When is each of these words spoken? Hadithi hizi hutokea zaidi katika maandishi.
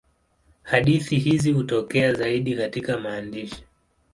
Hadithi 0.63 1.17
hizi 1.19 1.51
hutokea 1.51 2.13
zaidi 2.13 2.55
katika 2.55 2.99
maandishi. 2.99 3.63